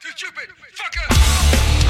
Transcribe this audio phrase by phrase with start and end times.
[0.00, 0.48] Too stupid.
[0.74, 1.85] Fucker.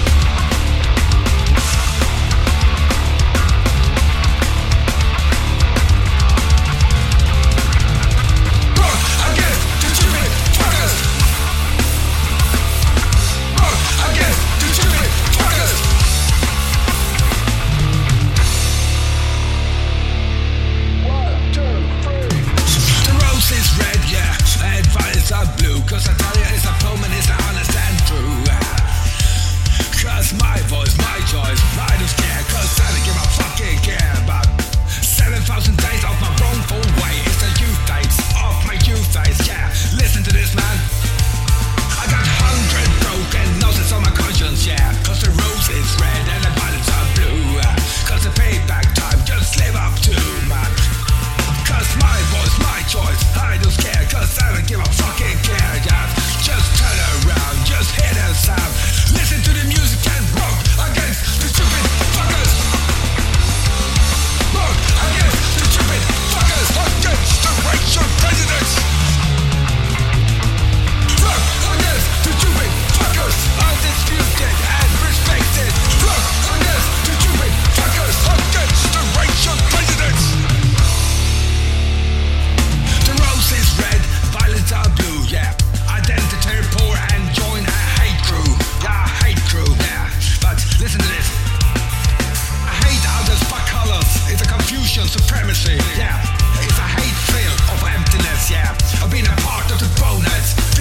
[95.95, 96.19] yeah.
[96.65, 98.77] It's a hate filled of emptiness, yeah.
[99.03, 100.75] I've been a part of the bonus.